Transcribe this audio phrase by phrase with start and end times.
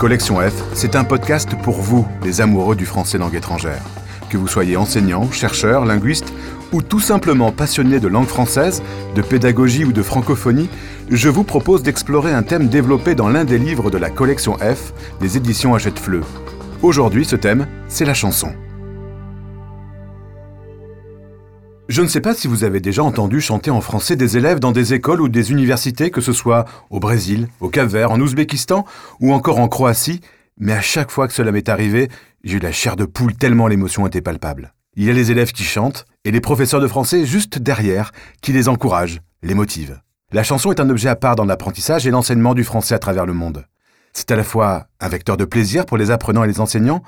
[0.00, 3.82] Collection F, c'est un podcast pour vous, les amoureux du français langue étrangère.
[4.30, 6.32] Que vous soyez enseignant, chercheur, linguiste
[6.72, 8.82] ou tout simplement passionné de langue française,
[9.14, 10.70] de pédagogie ou de francophonie,
[11.10, 14.94] je vous propose d'explorer un thème développé dans l'un des livres de la collection F
[15.20, 16.22] des éditions Hachette-Fleu.
[16.80, 18.54] Aujourd'hui, ce thème, c'est la chanson.
[21.90, 24.70] Je ne sais pas si vous avez déjà entendu chanter en français des élèves dans
[24.70, 28.84] des écoles ou des universités, que ce soit au Brésil, au Cap-Vert, en Ouzbékistan
[29.18, 30.20] ou encore en Croatie,
[30.56, 32.08] mais à chaque fois que cela m'est arrivé,
[32.44, 34.72] j'ai eu la chair de poule tellement l'émotion était palpable.
[34.94, 38.52] Il y a les élèves qui chantent et les professeurs de français juste derrière qui
[38.52, 40.00] les encouragent, les motivent.
[40.30, 43.26] La chanson est un objet à part dans l'apprentissage et l'enseignement du français à travers
[43.26, 43.66] le monde.
[44.12, 47.02] C'est à la fois un vecteur de plaisir pour les apprenants et les enseignants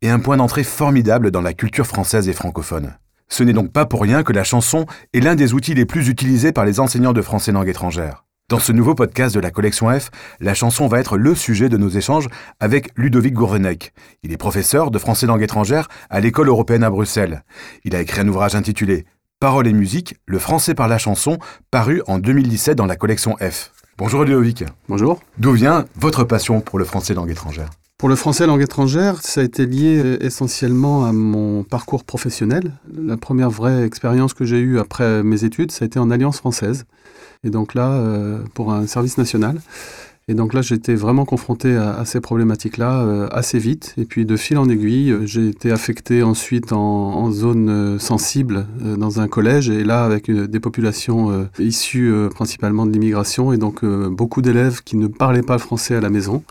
[0.00, 2.94] et un point d'entrée formidable dans la culture française et francophone.
[3.28, 6.08] Ce n'est donc pas pour rien que la chanson est l'un des outils les plus
[6.08, 8.24] utilisés par les enseignants de français langue étrangère.
[8.48, 10.10] Dans ce nouveau podcast de la collection F,
[10.40, 12.28] la chanson va être le sujet de nos échanges
[12.60, 13.92] avec Ludovic Gourvenec.
[14.22, 17.44] Il est professeur de français langue étrangère à l'école européenne à Bruxelles.
[17.84, 19.04] Il a écrit un ouvrage intitulé
[19.38, 21.38] Paroles et musique, le français par la chanson,
[21.70, 23.70] paru en 2017 dans la collection F.
[23.98, 24.64] Bonjour Ludovic.
[24.88, 25.20] Bonjour.
[25.36, 27.68] D'où vient votre passion pour le français langue étrangère?
[27.98, 32.74] Pour le français langue étrangère, ça a été lié euh, essentiellement à mon parcours professionnel.
[32.96, 36.38] La première vraie expérience que j'ai eue après mes études, ça a été en Alliance
[36.38, 36.84] française.
[37.42, 39.60] Et donc là, euh, pour un service national.
[40.28, 43.94] Et donc là, j'étais vraiment confronté à, ces problématiques-là euh, assez vite.
[43.96, 49.26] Et puis de fil en aiguille, j'ai été affecté ensuite en, zone sensible dans un
[49.26, 49.70] collège.
[49.70, 53.52] Et là, avec des populations issues principalement de l'immigration.
[53.52, 56.44] Et donc beaucoup d'élèves qui ne parlaient pas le français à la maison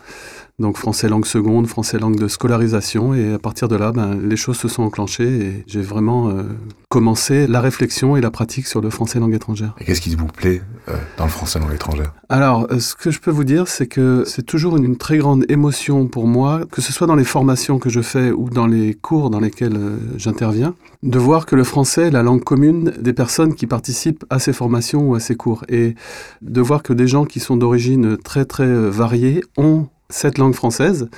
[0.58, 3.14] donc français langue seconde, français langue de scolarisation.
[3.14, 6.42] Et à partir de là, ben, les choses se sont enclenchées et j'ai vraiment euh,
[6.88, 9.74] commencé la réflexion et la pratique sur le français langue étrangère.
[9.78, 12.12] Et qu'est-ce qui vous plaît euh, dans le français langue étrangère?
[12.28, 15.44] Alors, euh, ce que je peux vous dire, c'est que c'est toujours une, très grande
[15.48, 18.94] émotion pour moi, que ce soit dans les formations que je fais ou dans les
[18.94, 19.78] cours dans lesquels
[20.16, 20.74] j'interviens,
[21.04, 24.52] de voir que le français est la langue commune des personnes qui participent à ces
[24.52, 25.64] formations ou à ces cours.
[25.68, 25.94] Et
[26.42, 31.08] de voir que des gens qui sont d'origine très très variée ont cette langue française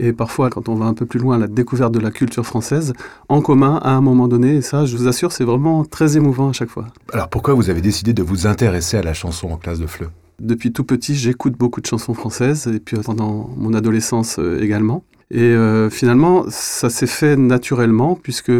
[0.00, 2.94] et parfois, quand on va un peu plus loin, la découverte de la culture française
[3.28, 4.56] en commun à un moment donné.
[4.56, 6.86] Et ça, je vous assure, c'est vraiment très émouvant à chaque fois.
[7.12, 10.08] Alors pourquoi vous avez décidé de vous intéresser à la chanson en classe de FLE?
[10.40, 15.04] Depuis tout petit, j'écoute beaucoup de chansons françaises et puis pendant mon adolescence euh, également.
[15.30, 18.52] Et euh, finalement, ça s'est fait naturellement, puisque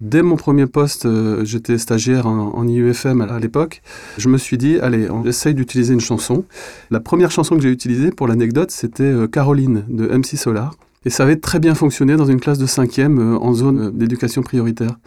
[0.00, 3.82] dès mon premier poste, euh, j'étais stagiaire en, IUFM à, l'époque,
[4.18, 6.44] je me suis dit, allez, on essaye d'utiliser une chanson.
[6.90, 10.74] La première chanson que j'ai utilisée, pour l'anecdote, c'était euh, Caroline de MC Solar.
[11.04, 14.98] Et ça avait très bien fonctionné dans une classe de cinquième en zone d'éducation prioritaire.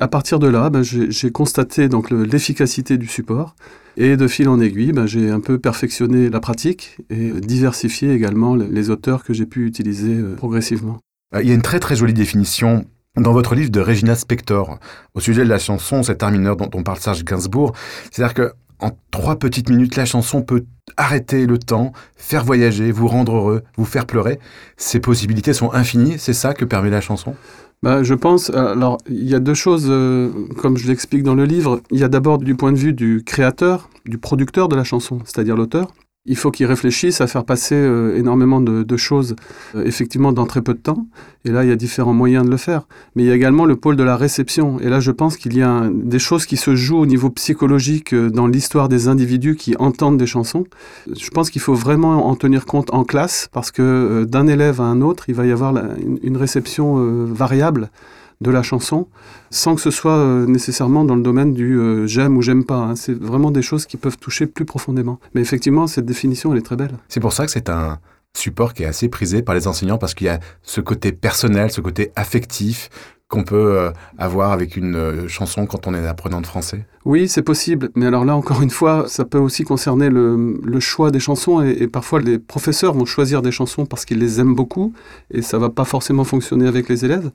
[0.00, 3.54] À partir de là, ben, j'ai constaté donc l'efficacité du support
[3.98, 8.54] et de fil en aiguille, ben, j'ai un peu perfectionné la pratique et diversifié également
[8.54, 10.96] les auteurs que j'ai pu utiliser euh, progressivement.
[11.34, 12.86] Euh, il y a une très très jolie définition
[13.18, 14.78] dans votre livre de Regina Spector
[15.12, 17.74] au sujet de la chanson, cet art mineur dont on parle Serge Gainsbourg.
[18.10, 20.64] C'est-à-dire que en trois petites minutes, la chanson peut
[20.96, 24.38] arrêter le temps, faire voyager, vous rendre heureux, vous faire pleurer.
[24.78, 27.34] Ces possibilités sont infinies, c'est ça que permet la chanson?
[27.82, 31.44] Bah, Je pense, alors il y a deux choses, euh, comme je l'explique dans le
[31.44, 31.80] livre.
[31.90, 35.20] Il y a d'abord du point de vue du créateur, du producteur de la chanson,
[35.24, 35.92] c'est-à-dire l'auteur.
[36.30, 39.34] Il faut qu'il réfléchisse à faire passer euh, énormément de, choses,
[39.74, 41.08] euh, effectivement, dans très peu de temps.
[41.44, 42.86] Et là, il y a différents moyens de le faire.
[43.16, 44.78] Mais il y a également le pôle de la réception.
[44.78, 48.14] Et là, je pense qu'il y a des choses qui se jouent au niveau psychologique
[48.14, 50.66] euh, dans l'histoire des individus qui entendent des chansons.
[51.12, 54.84] Je pense qu'il faut vraiment en tenir compte en classe, parce que d'un élève à
[54.84, 55.74] un autre, il va y avoir
[56.22, 57.90] une, réception variable
[58.40, 59.06] de la chanson,
[59.50, 62.78] sans que ce soit euh, nécessairement dans le domaine du euh, j'aime ou j'aime pas.
[62.78, 62.96] Hein.
[62.96, 65.20] C'est vraiment des choses qui peuvent toucher plus profondément.
[65.34, 66.92] Mais effectivement, cette définition, elle est très belle.
[67.08, 67.98] C'est pour ça que c'est un
[68.34, 71.70] support qui est assez prisé par les enseignants, parce qu'il y a ce côté personnel,
[71.70, 72.88] ce côté affectif,
[73.30, 76.84] qu'on peut euh, avoir avec une euh, chanson quand on est apprenant de français?
[77.04, 77.90] Oui, c'est possible.
[77.94, 81.62] Mais alors là, encore une fois, ça peut aussi concerner le, choix des chansons.
[81.62, 84.92] Et, parfois, les professeurs vont choisir des chansons parce qu'ils les aiment beaucoup.
[85.30, 87.30] Et ça va pas forcément fonctionner avec les élèves.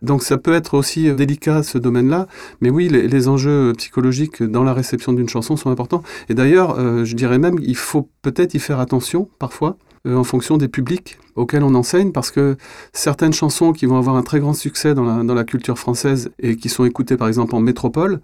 [0.00, 2.26] Donc ça peut être aussi euh, délicat, ce domaine-là.
[2.62, 6.02] Mais oui, les, enjeux psychologiques dans la réception d'une chanson sont importants.
[6.28, 10.56] Et d'ailleurs, je dirais même, il faut peut-être y faire attention parfois euh, en fonction
[10.56, 12.56] des publics auxquels on enseigne, parce que
[12.92, 16.68] certaines chansons qui vont avoir un très grand succès dans la, culture française et qui
[16.68, 18.20] sont écoutées par exemple en métropole,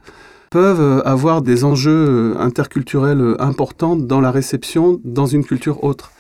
[0.51, 6.11] peuvent avoir des enjeux interculturels importants dans la réception dans une culture autre.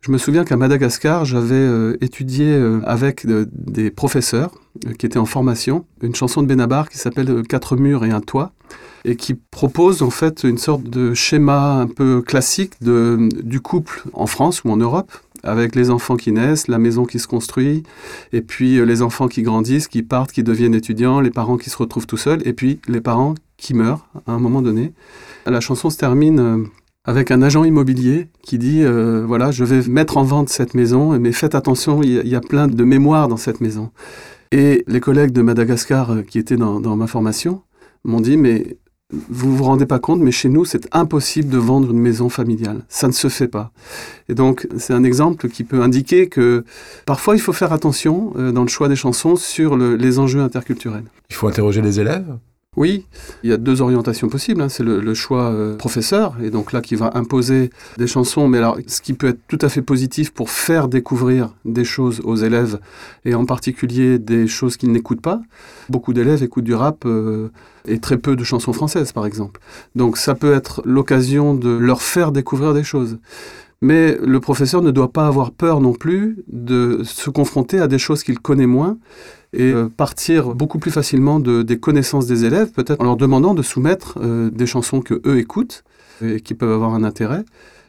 [0.00, 4.50] Je me souviens qu'à Madagascar, j'avais étudié avec des professeurs
[4.98, 8.52] qui étaient en formation une chanson de Benabar qui s'appelle Quatre murs et un toit
[9.08, 14.02] et qui propose en fait une sorte de schéma un peu classique de, du couple
[14.12, 15.10] en France ou en Europe
[15.42, 17.84] avec les enfants qui naissent, la maison qui se construit,
[18.32, 21.70] et puis euh, les enfants qui grandissent, qui partent, qui deviennent étudiants, les parents qui
[21.70, 24.92] se retrouvent tout seuls, et puis les parents qui meurent à un moment donné.
[25.46, 26.64] La chanson se termine euh,
[27.04, 31.18] avec un agent immobilier qui dit euh, voilà, je vais mettre en vente cette maison,
[31.18, 33.90] mais faites attention, il y, a plein de mémoires dans cette maison.
[34.50, 37.62] Et les collègues de Madagascar qui étaient dans, dans ma formation
[38.04, 38.76] m'ont dit mais
[39.10, 42.82] vous vous rendez pas compte, mais chez nous, c'est impossible de vendre une maison familiale.
[42.88, 43.72] Ça ne se fait pas.
[44.28, 46.64] Et donc, c'est un exemple qui peut indiquer que
[47.06, 51.04] parfois, il faut faire attention euh, dans le choix des chansons sur les enjeux interculturels.
[51.30, 52.36] Il faut interroger les élèves
[52.78, 53.06] oui,
[53.42, 54.62] il y a deux orientations possibles.
[54.62, 54.68] Hein.
[54.68, 58.78] C'est le, choix euh, professeur, et donc là qui va imposer des chansons, mais alors
[58.86, 62.78] ce qui peut être tout à fait positif pour faire découvrir des choses aux élèves,
[63.24, 65.40] et en particulier des choses qu'ils n'écoutent pas.
[65.88, 67.48] Beaucoup d'élèves écoutent du rap euh,
[67.84, 69.60] et très peu de chansons françaises, par exemple.
[69.96, 73.18] Donc ça peut être l'occasion de leur faire découvrir des choses.
[73.80, 77.98] Mais le professeur ne doit pas avoir peur non plus de se confronter à des
[77.98, 78.98] choses qu'il connaît moins
[79.52, 83.54] et euh, partir beaucoup plus facilement de, des connaissances des élèves, peut-être en leur demandant
[83.54, 85.84] de soumettre euh, des chansons que eux écoutent
[86.22, 87.44] et qui peuvent avoir un intérêt.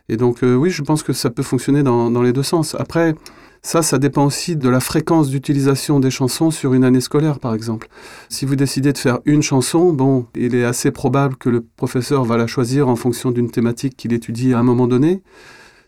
[0.09, 2.75] Et donc euh, oui, je pense que ça peut fonctionner dans, dans les deux sens.
[2.77, 3.15] Après,
[3.61, 7.53] ça, ça dépend aussi de la fréquence d'utilisation des chansons sur une année scolaire, par
[7.53, 7.89] exemple.
[8.29, 12.23] Si vous décidez de faire une chanson, bon, il est assez probable que le professeur
[12.23, 15.21] va la choisir en fonction d'une thématique qu'il étudie à un moment donné.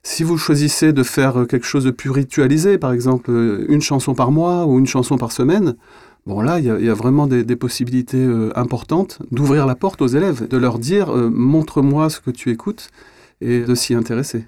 [0.03, 4.15] Si vous choisissez de faire quelque chose de plus ritualisé, par exemple euh, une chanson
[4.15, 5.75] par mois ou une chanson par semaine,
[6.25, 10.47] bon là, il y, a vraiment des, possibilités euh, importantes d'ouvrir la porte aux élèves,
[10.47, 12.89] de leur dire euh, montre-moi ce que tu écoutes
[13.41, 14.45] et de s'y intéresser.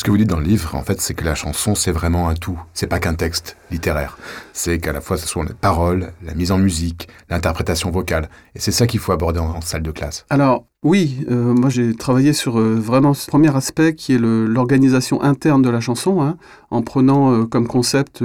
[0.00, 2.30] Ce que vous dites dans le livre, en fait, c'est que la chanson, c'est vraiment
[2.30, 2.58] un tout.
[2.72, 4.16] C'est pas qu'un texte littéraire.
[4.54, 8.30] C'est qu'à la fois, ce sont les paroles, la mise en musique, l'interprétation vocale.
[8.54, 10.24] Et c'est ça qu'il faut aborder en, salle de classe.
[10.30, 15.22] Alors, oui, euh, moi j'ai travaillé sur euh, vraiment ce premier aspect qui est l'organisation
[15.22, 16.38] interne de la chanson, hein,
[16.70, 18.24] en prenant euh, comme concept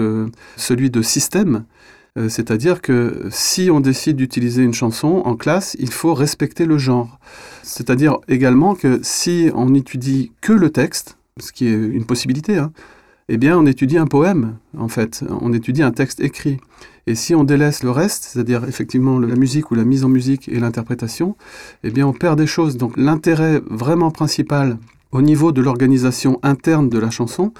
[0.56, 1.66] celui de système.
[2.30, 7.20] C'est-à-dire que si on décide d'utiliser une chanson en classe, il faut respecter le genre.
[7.64, 12.72] C'est-à-dire également que si on étudie que le texte, ce qui est une possibilité, hein,
[13.28, 15.24] eh bien, on étudie un poème, en fait.
[15.42, 16.60] On étudie un texte écrit.
[17.08, 20.48] Et si on délaisse le reste, c'est-à-dire effectivement la musique ou la mise en musique
[20.48, 21.36] et l'interprétation,
[21.84, 22.78] eh bien, on perd des choses.
[22.78, 24.78] Donc, l'intérêt vraiment principal
[25.12, 27.52] au niveau de l'organisation interne de la chanson,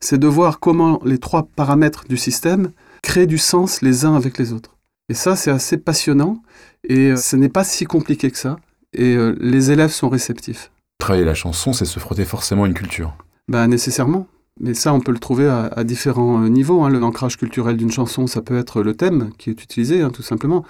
[0.00, 2.70] c'est de voir comment les trois paramètres du système
[3.02, 4.76] créent du sens les uns avec les autres.
[5.08, 6.42] Et ça, c'est assez passionnant
[6.84, 8.58] et euh, ce n'est pas si compliqué que ça.
[8.92, 10.70] Et euh, les élèves sont réceptifs.
[11.06, 13.16] Travailler la chanson, c'est se frotter forcément à une culture.
[13.46, 14.26] Ben, nécessairement.
[14.58, 16.82] Mais ça, on peut le trouver à, différents euh, niveaux.
[16.82, 16.90] Hein.
[16.90, 20.64] L'ancrage culturel d'une chanson, ça peut être le thème qui est utilisé, hein, tout simplement.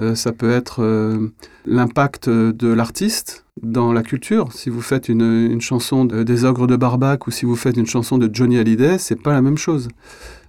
[0.00, 1.28] Euh, ça peut être euh,
[1.66, 4.50] l'impact de l'artiste dans la culture.
[4.54, 8.16] Si vous faites une, chanson des Ogres de Barbac ou si vous faites une chanson
[8.16, 9.88] de Johnny Hallyday, c'est pas la même chose.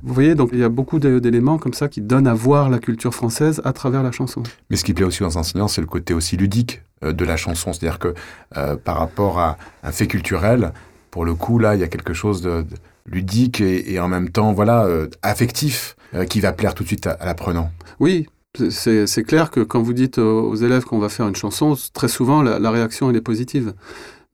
[0.04, 2.80] Vous voyez, donc il y a beaucoup d'éléments comme ça qui donnent à voir la
[2.80, 4.44] culture française à travers la chanson.
[4.70, 7.74] Mais ce qui plaît aussi aux enseignants, c'est le côté aussi ludique de la chanson.
[7.74, 8.14] C'est-à-dire que
[8.76, 10.72] par rapport à un fait culturel,
[11.12, 12.66] pour le coup, là, il y a quelque chose de,
[13.08, 14.88] ludique et, en même temps, voilà,
[15.24, 15.96] affectif
[16.30, 17.72] qui va plaire tout de suite à l'apprenant.
[18.00, 18.28] Oui,
[18.70, 22.42] c'est clair que quand vous dites aux élèves qu'on va faire une chanson, très souvent
[22.42, 23.74] la, réaction elle est positive.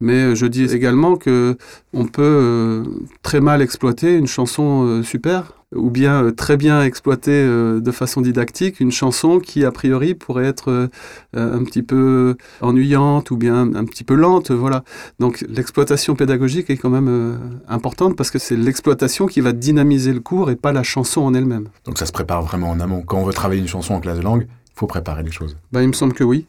[0.03, 1.57] Mais je dis également que
[1.93, 2.83] on peut euh,
[3.21, 7.91] très mal exploiter une chanson euh, super ou bien euh, très bien exploiter euh, de
[7.91, 10.87] façon didactique une chanson qui a priori pourrait être euh,
[11.33, 14.83] un petit peu ennuyante ou bien un petit peu lente voilà
[15.19, 20.19] donc l'exploitation pédagogique est quand même importante parce que c'est l'exploitation qui va dynamiser le
[20.19, 23.17] cours et pas la chanson en elle-même donc ça se prépare vraiment en amont quand
[23.17, 25.55] on veut travailler une chanson en classe de langue il faut préparer les choses.
[25.71, 26.47] Bah, il me semble que oui.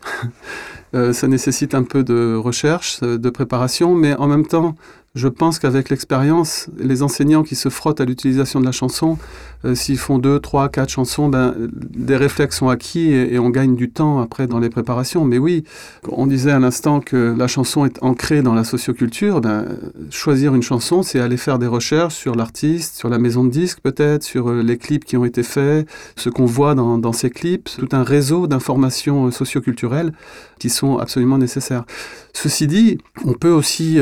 [1.13, 4.77] Ça nécessite un peu de recherche, de préparation, mais en même temps,
[5.15, 9.17] je pense qu'avec l'expérience, les enseignants qui se frottent à l'utilisation de la chanson,
[9.65, 13.77] euh, s'ils font deux, trois, quatre chansons, ben, des réflexes sont acquis et, on gagne
[13.77, 15.25] du temps après dans les préparations.
[15.25, 15.63] Mais oui,
[16.09, 19.41] on disait à l'instant que la chanson est ancrée dans la socioculture.
[19.41, 19.67] Ben,
[20.11, 23.81] choisir une chanson, c'est aller faire des recherches sur l'artiste, sur la maison de disques
[23.83, 25.87] peut-être, sur euh, les clips qui ont été faits,
[26.17, 30.13] ce qu'on voit dans, ces clips, tout un réseau d'informations euh, socioculturelles
[30.59, 31.85] qui sont absolument nécessaires.
[32.33, 33.99] Ceci dit, on peut aussi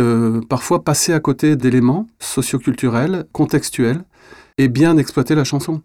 [0.49, 4.04] parfois passer à côté d'éléments socioculturels, contextuels,
[4.59, 5.82] et bien exploiter la chanson.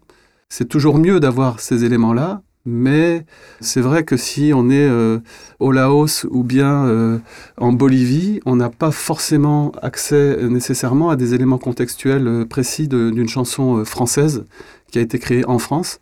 [0.48, 3.24] C'est toujours mieux d'avoir ces éléments-là, mais
[3.60, 5.20] c'est vrai que si on est euh,
[5.58, 7.18] au Laos ou bien euh,
[7.56, 13.28] en Bolivie, on n'a pas forcément accès nécessairement à des éléments contextuels euh, précis d'une
[13.28, 14.46] chanson française
[14.90, 16.00] qui a été créée en France.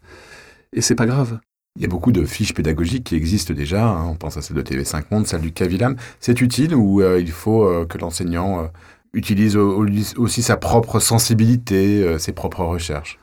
[0.72, 1.38] Et c'est pas grave.
[1.76, 3.86] Il y a beaucoup de fiches pédagogiques qui existent déjà.
[3.86, 4.06] Hein.
[4.08, 5.96] On pense à celle de TV5 Monde, celle du Cavilam.
[6.20, 8.70] C'est utile ou il faut que l'enseignant
[9.12, 13.18] utilise aussi sa propre sensibilité, ses propres recherches?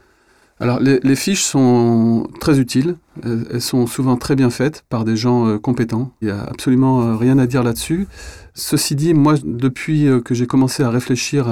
[0.63, 2.95] Alors, les, fiches sont très utiles.
[3.21, 6.13] Elles, sont souvent très bien faites par des gens euh, compétents.
[6.21, 8.07] Il n'y a absolument euh, rien à dire là-dessus.
[8.53, 11.47] Ceci dit, moi, depuis euh, que j'ai commencé à réfléchir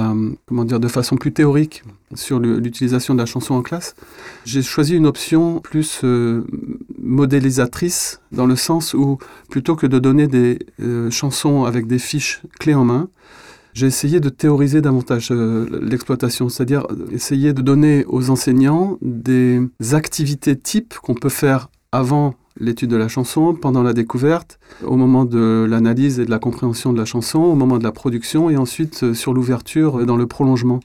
[0.46, 1.82] comment dire, de façon plus théorique
[2.14, 3.94] sur l'utilisation de la chanson en classe,
[4.46, 6.00] j'ai choisi une option plus
[6.98, 9.18] modélisatrice, dans le sens où,
[9.50, 10.58] plutôt que de donner des
[11.10, 13.08] chansons avec des fiches clés en main,
[13.74, 19.60] j'ai essayé de théoriser davantage euh, l'exploitation, c'est-à-dire essayer de donner aux enseignants des
[19.92, 25.24] activités types qu'on peut faire avant l'étude de la chanson, pendant la découverte, au moment
[25.24, 28.56] de l'analyse et de la compréhension de la chanson, au moment de la production et
[28.56, 30.80] ensuite euh, sur l'ouverture dans le prolongement.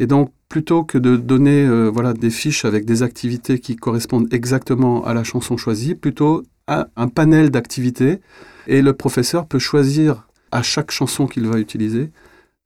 [0.00, 4.32] Et donc plutôt que de donner euh, voilà des fiches avec des activités qui correspondent
[4.32, 8.20] exactement à la chanson choisie, plutôt un panel d'activités
[8.66, 12.10] et le professeur peut choisir à chaque chanson qu'il va utiliser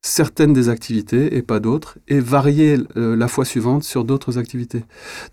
[0.01, 4.83] certaines des activités et pas d'autres, et varier euh, la fois suivante sur d'autres activités.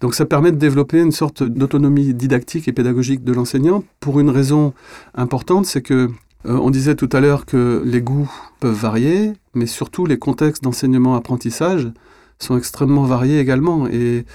[0.01, 4.31] Donc ça permet de développer une sorte d'autonomie didactique et pédagogique de l'enseignant pour une
[4.31, 4.75] raison
[5.15, 6.09] importante, c'est que
[6.47, 8.31] euh, on disait tout à l'heure que les goûts
[8.61, 11.91] peuvent varier, mais surtout les contextes d'enseignement-apprentissage
[12.39, 13.87] sont extrêmement variés également.
[13.87, 14.27] Et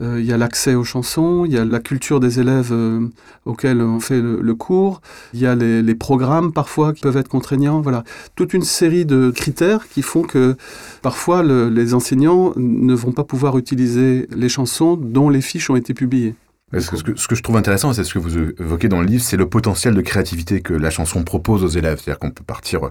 [0.00, 3.08] il y a l'accès aux chansons, il y a la culture des élèves euh,
[3.46, 5.00] auxquels on fait le, cours,
[5.34, 7.80] il y a les, programmes parfois qui peuvent être contraignants.
[7.80, 8.04] Voilà,
[8.36, 10.56] toute une série de critères qui font que
[11.02, 15.94] parfois les enseignants ne vont pas pouvoir utiliser les chansons dont les fiches ont été
[15.94, 16.34] publiées.
[16.76, 19.48] Ce que, je trouve intéressant, c'est ce que vous évoquez dans le livre, c'est le
[19.48, 21.98] potentiel de créativité que la chanson propose aux élèves.
[21.98, 22.84] C'est-à-dire qu'on peut partir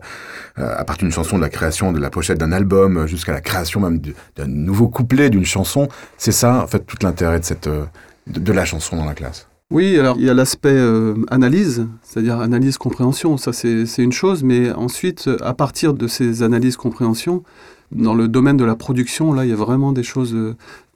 [0.57, 3.41] euh, à partir d'une chanson, de la création de la pochette d'un album, jusqu'à la
[3.41, 4.01] création même
[4.35, 5.89] d'un nouveau couplet d'une chanson.
[6.17, 9.47] C'est ça, en fait, tout l'intérêt de, euh, la chanson dans la classe.
[9.69, 14.71] Oui, alors il y a l'aspect euh, analyse, c'est-à-dire analyse-compréhension, ça c'est une chose, mais
[14.71, 17.43] ensuite, à partir de ces analyses-compréhension,
[17.91, 20.35] dans le domaine de la production, là, il y a vraiment des choses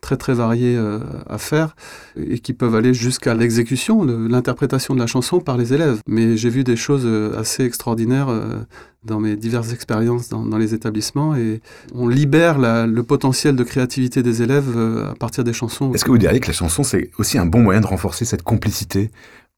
[0.01, 1.75] très très variés euh, à faire
[2.17, 5.99] et qui peuvent aller jusqu'à l'exécution, l'interprétation de la chanson par les élèves.
[6.07, 8.57] Mais j'ai vu des choses euh, assez extraordinaires euh,
[9.03, 11.61] dans mes diverses expériences dans, les établissements et
[11.95, 14.77] on libère le potentiel de créativité des élèves
[15.09, 15.91] à partir des chansons.
[15.93, 18.43] Est-ce que vous diriez que la chanson c'est aussi un bon moyen de renforcer cette
[18.43, 19.09] complicité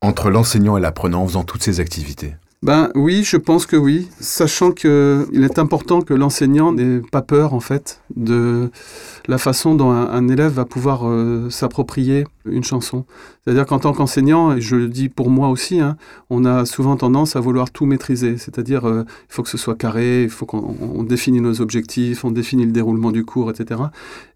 [0.01, 2.35] entre l'enseignant et l'apprenant en faisant toutes ces activités?
[2.63, 7.21] Ben oui, je pense que oui, sachant que il est important que l'enseignant n'ait pas
[7.21, 8.71] peur en fait de
[9.27, 13.03] la façon dont un, élève va pouvoir euh, s'approprier une chanson.
[13.45, 15.97] C'est-à-dire qu'en tant qu'enseignant, et je le dis pour moi aussi, hein,
[16.29, 18.37] on a souvent tendance à vouloir tout maîtriser.
[18.37, 22.31] C'est-à-dire euh, il faut que ce soit carré, il faut qu'on définisse nos objectifs, on
[22.31, 23.81] définit le déroulement du cours, etc.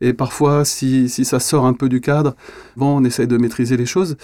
[0.02, 2.36] Et parfois, si, si ça sort un peu du cadre,
[2.76, 4.18] bon, on essaye de maîtriser les choses.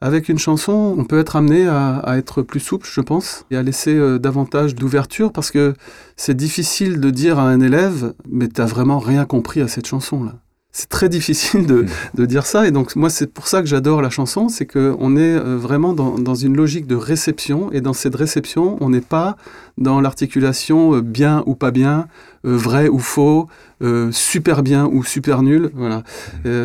[0.00, 3.62] Avec une chanson, on peut être amené à, être plus souple, je pense, et à
[3.62, 5.74] laisser euh, davantage d'ouverture parce que
[6.16, 10.34] c'est difficile de dire à un élève, mais t'as vraiment rien compris à cette chanson-là.
[10.76, 14.02] C'est très difficile de, de, dire ça, et donc moi c'est pour ça que j'adore
[14.02, 17.92] la chanson, c'est qu'on est euh, vraiment dans, dans, une logique de réception, et dans
[17.92, 19.36] cette réception, on n'est pas
[19.78, 22.08] dans l'articulation euh, bien ou pas bien,
[22.42, 23.48] vrai ou faux,
[24.10, 25.70] super bien ou super nul.
[25.74, 26.02] Voilà,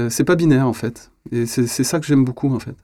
[0.10, 2.75] c'est pas binaire en fait, et c'est ça que j'aime beaucoup en fait.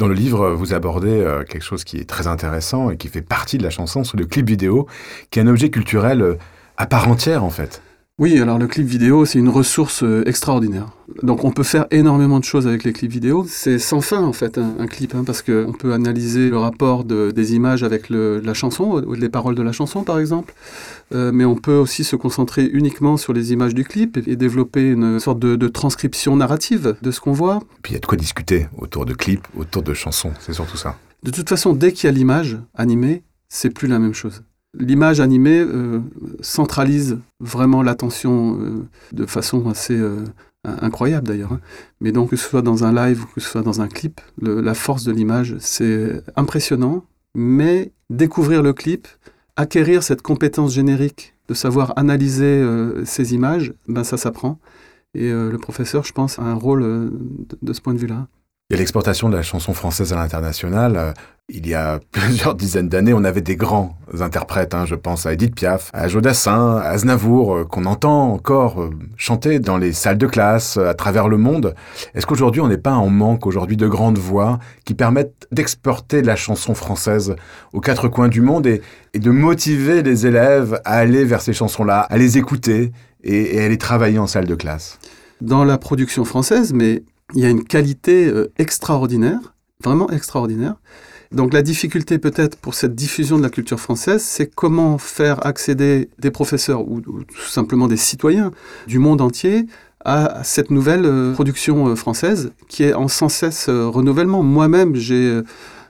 [0.00, 3.20] Dans le livre, vous abordez euh, quelque chose qui est très intéressant et qui fait
[3.20, 4.86] partie de la chanson, c'est le clip vidéo,
[5.30, 6.38] qui est un objet culturel euh,
[6.78, 7.82] à part entière en fait.
[8.20, 10.88] Oui, alors le clip vidéo, c'est une ressource euh, extraordinaire.
[11.22, 13.46] Donc on peut faire énormément de choses avec les clips vidéo.
[13.48, 17.54] C'est sans fin en fait un, clip, hein, parce qu'on peut analyser le rapport des
[17.54, 20.52] images avec la chanson, ou les paroles de la chanson par exemple.
[21.14, 24.90] Euh, mais on peut aussi se concentrer uniquement sur les images du clip et, développer
[24.90, 27.60] une sorte de, transcription narrative de ce qu'on voit.
[27.78, 30.52] Et puis il y a de quoi discuter autour de clips, autour de chansons, c'est
[30.52, 30.98] surtout ça.
[31.22, 34.42] De toute façon, dès qu'il y a l'image animée, c'est plus la même chose.
[34.78, 36.00] L'image animée euh,
[36.40, 40.24] centralise vraiment l'attention euh, de façon assez euh,
[40.64, 41.52] incroyable d'ailleurs.
[41.52, 41.60] Hein.
[42.00, 44.20] Mais donc que ce soit dans un live ou que ce soit dans un clip,
[44.40, 47.04] la force de l'image, c'est impressionnant.
[47.34, 49.08] Mais découvrir le clip,
[49.56, 52.64] acquérir cette compétence générique de savoir analyser
[53.04, 54.58] ces images, ben ça s'apprend.
[55.14, 57.10] Et le professeur, je pense, a un rôle
[57.62, 58.28] de ce point de vue-là.
[58.70, 60.96] Il y a l'exportation de la chanson française à l'international.
[60.96, 61.12] Euh,
[61.48, 64.74] il y a plusieurs dizaines d'années, on avait des grands interprètes.
[64.74, 64.86] Hein.
[64.86, 69.58] je pense à Edith Piaf, à Jodassin, à Aznavour, euh, qu'on entend encore euh, chanter
[69.58, 71.74] dans les salles de classe à travers le monde.
[72.14, 76.36] Est-ce qu'aujourd'hui, on n'est pas en manque aujourd'hui de grandes voix qui permettent d'exporter la
[76.36, 77.34] chanson française
[77.72, 78.82] aux quatre coins du monde et,
[79.18, 82.92] de motiver les élèves à aller vers ces chansons-là, à les écouter
[83.24, 85.00] et, et à les travailler en salle de classe?
[85.40, 87.02] Dans la production française, mais
[87.34, 90.76] il y a une qualité euh, extraordinaire, vraiment extraordinaire.
[91.32, 96.10] Donc la difficulté peut-être pour cette diffusion de la culture française, c'est comment faire accéder
[96.18, 98.50] des professeurs ou, tout simplement des citoyens
[98.88, 99.66] du monde entier
[100.04, 104.42] à cette nouvelle euh, production euh, française qui est en sans cesse renouvellement.
[104.42, 105.40] Moi-même, j'ai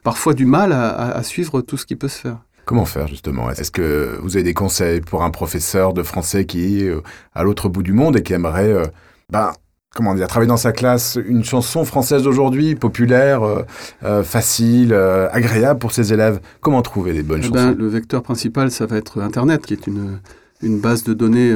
[0.02, 2.38] parfois du mal à, suivre tout ce qui peut se faire.
[2.64, 3.50] Comment faire justement?
[3.50, 6.92] Est-ce que vous avez des conseils pour un professeur de français qui est
[7.34, 8.90] à l'autre bout du monde et qui aimerait
[9.30, 9.52] ben,
[9.94, 13.62] comment dire, travailler dans sa classe une chanson française d'aujourd'hui, populaire, euh,
[14.04, 16.40] euh, facile, euh, agréable pour ses élèves.
[16.60, 19.74] Comment trouver les bonnes eh ben, chansons Le vecteur principal, ça va être Internet, qui
[19.74, 20.20] est une,
[20.62, 21.54] une base de données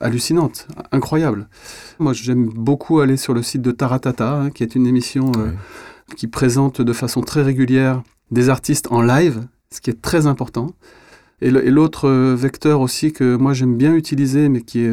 [0.00, 1.48] hallucinante, incroyable.
[1.98, 5.32] Moi, j'aime beaucoup aller sur le site de Taratata, hein, qui est une émission
[6.16, 10.70] qui présente de façon très régulière des artistes en live, ce qui est très important.
[11.40, 14.92] Et l'autre vecteur aussi que moi j'aime bien utiliser, mais qui est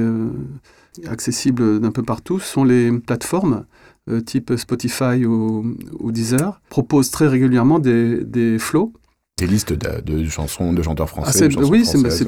[1.07, 3.65] accessibles d'un peu partout sont les plateformes
[4.10, 5.75] euh, type Spotify ou,
[6.12, 8.93] Deezer, proposent très régulièrement des, des flows.
[9.38, 11.50] Des listes de, chansons de chanteurs ah, français.
[11.57, 11.86] oui,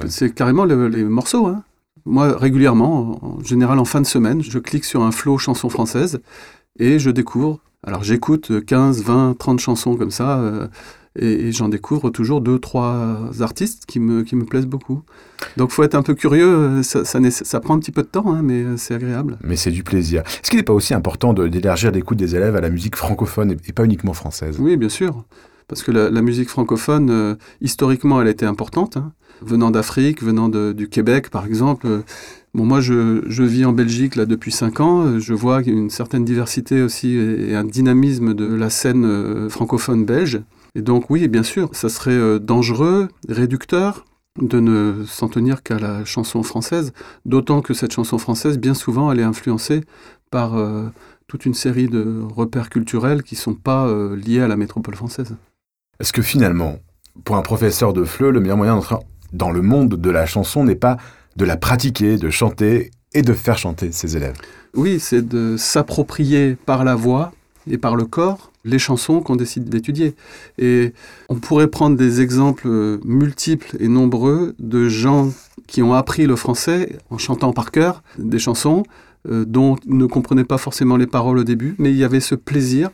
[0.09, 1.47] c'est carrément les morceaux.
[1.47, 1.63] Hein.
[2.05, 6.19] Moi, régulièrement, en général en fin de semaine, je clique sur un flow chanson française
[6.77, 7.59] et je découvre.
[7.85, 10.39] Alors j'écoute 15, 20, 30 chansons comme ça.
[10.39, 10.67] Euh,
[11.17, 15.03] et, j'en découvre toujours deux, trois artistes qui me, qui me plaisent beaucoup.
[15.57, 18.33] Donc faut être un peu curieux, ça, ça, ça prend un petit peu de temps,
[18.33, 19.37] hein, mais c'est agréable.
[19.43, 20.21] Mais c'est du plaisir.
[20.21, 23.73] Est-ce qu'il n'est pas aussi important d'élargir l'écoute des élèves à la musique francophone et,
[23.73, 24.57] pas uniquement française?
[24.59, 25.23] Oui, bien sûr.
[25.67, 28.97] Parce que la, musique francophone, euh, historiquement, elle a été importante.
[28.97, 29.13] Hein.
[29.41, 32.03] Venant d'Afrique, venant de, du Québec, par exemple.
[32.55, 35.19] Bon, moi, je, je, vis en Belgique là depuis cinq ans.
[35.19, 40.39] Je vois une certaine diversité aussi et un dynamisme de la scène euh, francophone belge.
[40.75, 44.05] Et donc oui, bien sûr, ça serait euh, dangereux, réducteur
[44.39, 46.93] de ne s'en tenir qu'à la chanson française,
[47.25, 49.81] d'autant que cette chanson française, bien souvent, elle est influencée
[50.29, 50.85] par euh,
[51.27, 55.35] toute une série de repères culturels qui ne sont pas liés à la métropole française.
[55.99, 56.77] Est-ce que finalement,
[57.23, 58.97] pour un professeur de FLE, le meilleur moyen d'entrer
[59.31, 60.97] dans le monde de la chanson n'est pas
[61.35, 64.35] de la pratiquer, de chanter et de faire chanter ses élèves
[64.75, 67.31] Oui, c'est de s'approprier par la voix
[67.69, 70.15] et par le corps les chansons qu'on décide d'étudier.
[70.57, 70.93] Et
[71.29, 75.31] on pourrait prendre des exemples multiples et nombreux de gens
[75.67, 78.83] qui ont appris le français en chantant par cœur des chansons
[79.29, 82.19] euh, dont ils ne comprenaient pas forcément les paroles au début, mais il y avait
[82.19, 82.89] ce plaisir,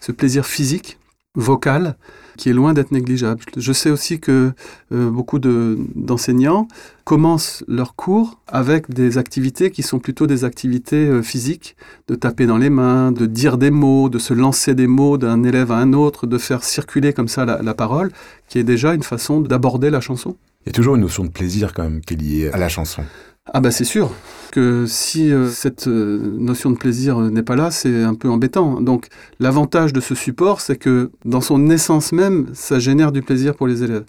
[0.00, 0.98] ce plaisir physique,
[1.34, 1.96] vocal,
[2.36, 3.40] qui est loin d'être négligeable.
[3.56, 4.52] Je sais aussi que
[4.92, 6.68] euh, beaucoup d'enseignants
[7.04, 11.76] commencent leurs cours avec des activités qui sont plutôt des activités euh, physiques,
[12.08, 15.42] de taper dans les mains, de dire des mots, de se lancer des mots d'un
[15.42, 18.10] élève à un autre, de faire circuler comme ça la parole,
[18.48, 20.36] qui est déjà une façon d'aborder la chanson.
[20.64, 22.68] Il y a toujours une notion de plaisir quand même qui est liée à la
[22.68, 23.02] chanson.
[23.52, 24.10] Ah bah c'est sûr
[24.52, 28.30] que si euh, cette euh, notion de plaisir euh, n'est pas là, c'est un peu
[28.30, 28.80] embêtant.
[28.80, 33.54] Donc l'avantage de ce support, c'est que dans son essence même, ça génère du plaisir
[33.54, 34.04] pour les élèves.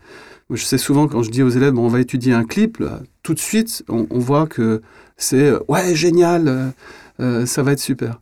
[0.50, 2.82] Je sais souvent quand je dis aux élèves, on va étudier un clip,
[3.24, 4.82] tout de suite, on, voit que
[5.18, 6.74] c'est ouais génial,
[7.18, 8.22] ça va être super.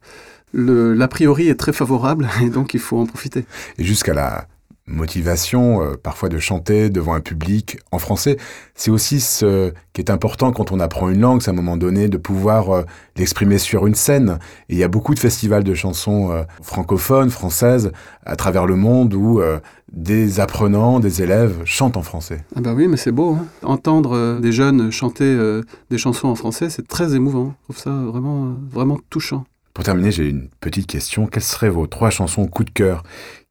[0.53, 3.45] L'a priori est très favorable et donc il faut en profiter.
[3.77, 4.47] Et jusqu'à la
[4.85, 8.37] motivation, euh, parfois de chanter devant un public en français.
[8.75, 11.77] C'est aussi ce qui est important quand on apprend une langue, c'est à un moment
[11.77, 12.83] donné de pouvoir euh,
[13.15, 14.39] l'exprimer sur une scène.
[14.67, 17.91] Et il y a beaucoup de festivals de chansons euh, francophones, françaises,
[18.25, 19.41] à travers le monde où
[19.91, 22.43] des apprenants, des élèves chantent en français.
[22.55, 23.33] Ah bah oui, mais c'est beau.
[23.33, 23.45] Hein.
[23.63, 25.37] Entendre des jeunes chanter
[25.89, 27.53] des chansons en français, c'est très émouvant.
[27.61, 29.43] Je trouve ça vraiment, vraiment touchant.
[29.73, 31.27] Pour terminer, j'ai une petite question.
[31.27, 33.03] Quelles seraient vos trois chansons coup de cœur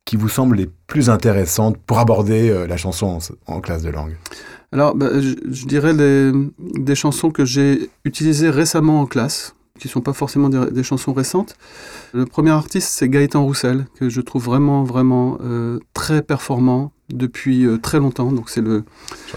[0.05, 4.17] qui vous semblent les plus intéressantes pour aborder euh, la chanson en, classe de langue
[4.73, 10.01] Alors, bah, je, dirais des chansons que j'ai utilisées récemment en classe, qui ne sont
[10.01, 11.57] pas forcément des, chansons récentes.
[12.13, 17.65] Le premier artiste, c'est Gaëtan Roussel, que je trouve vraiment, vraiment euh, très performant depuis
[17.65, 18.33] euh, très longtemps.
[18.33, 18.85] Donc, c'est le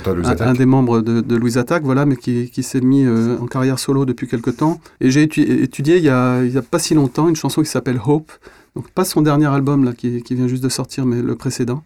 [0.06, 3.80] un, des membres de, de Louise Attaque, voilà, mais qui, qui s'est mis en carrière
[3.80, 4.80] solo depuis quelques temps.
[5.00, 8.32] Et j'ai étudié il n'y a, a, pas si longtemps une chanson qui s'appelle Hope,
[8.76, 11.84] donc pas son dernier album là qui, vient juste de sortir, mais le précédent,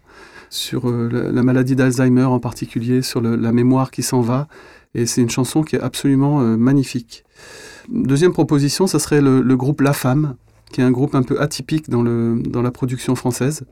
[0.48, 4.48] sur euh, la, maladie d'Alzheimer en particulier, sur la mémoire qui s'en va.
[4.94, 7.24] Et c'est une chanson qui est absolument euh, magnifique.
[7.88, 10.34] Deuxième proposition, ça serait le, groupe La Femme,
[10.72, 13.64] qui est un groupe un peu atypique dans, le, dans la production française.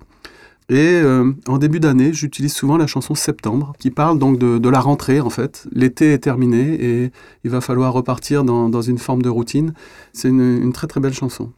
[0.70, 4.80] Et euh, en début d'année, j'utilise souvent la chanson Septembre, qui parle donc de, la
[4.80, 5.66] rentrée en fait.
[5.72, 7.10] L'été est terminé et
[7.42, 9.72] il va falloir repartir dans, une forme de routine.
[10.12, 11.52] C'est une, très très belle chanson.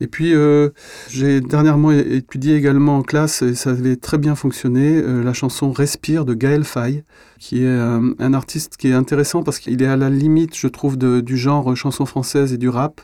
[0.00, 0.70] Et puis, euh,
[1.10, 5.72] j'ai dernièrement étudié également en classe, et ça avait très bien fonctionné, euh, la chanson
[5.72, 7.04] Respire de Gaël Faye,
[7.38, 10.96] qui est un, artiste qui est intéressant parce qu'il est à la limite, je trouve,
[10.96, 13.00] du genre chanson française et du rap.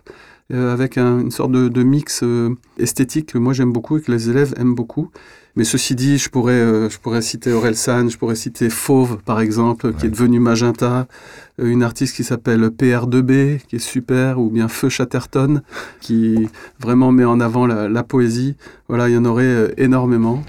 [0.53, 4.31] Euh, avec une sorte de, mix euh, esthétique que moi j'aime beaucoup et que les
[4.31, 5.11] élèves aiment beaucoup.
[5.57, 9.41] Mais ceci dit, je pourrais, euh, je pourrais citer San, je pourrais citer Fauve, par
[9.41, 11.09] exemple, qui est devenu Magenta,
[11.59, 15.63] une artiste qui s'appelle PR2B, qui est super, ou bien Feu Chatterton,
[16.01, 18.55] qui vraiment met en avant la, la poésie.
[18.89, 20.45] Voilà, il y en aurait énormément.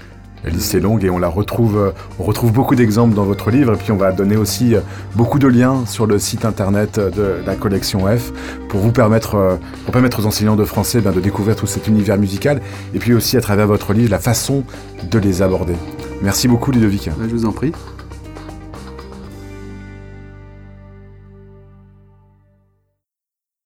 [0.48, 3.50] La liste est longue et on la retrouve, euh, on retrouve beaucoup d'exemples dans votre
[3.50, 4.80] livre et puis on va donner aussi euh,
[5.14, 8.32] beaucoup de liens sur le site internet de la collection F
[8.70, 11.86] pour vous permettre, euh, pour permettre aux enseignants de français ben, de découvrir tout cet
[11.86, 12.62] univers musical
[12.94, 14.64] et puis aussi à travers votre livre la façon
[15.10, 15.74] de les aborder.
[16.22, 17.10] Merci beaucoup Ludovic.
[17.18, 17.72] Ben, je vous en prie.